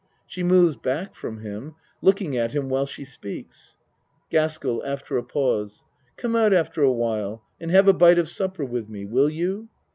[0.25, 3.77] (She moves back from him looking at him while she speaks).
[4.31, 5.85] GASKELL (After a pause.)
[6.17, 9.05] Come out after while and have a bite of supper with me.
[9.05, 9.69] Will you?